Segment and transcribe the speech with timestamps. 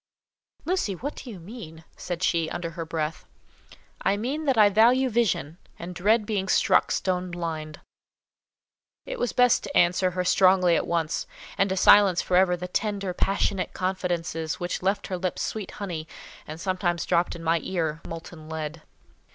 [0.65, 3.23] "Lucy, what do you mean?" said she, under her breath.
[4.01, 7.79] "I mean that I value vision, and dread being struck stone blind."
[9.05, 12.67] It was best to answer her strongly at once, and to silence for ever the
[12.67, 16.07] tender, passionate confidences which left her lips sweet honey,
[16.47, 18.81] and sometimes dropped in my ear—molten lead.